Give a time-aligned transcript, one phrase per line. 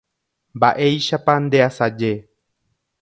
[0.57, 2.13] Mba'éichapa ndeasaje.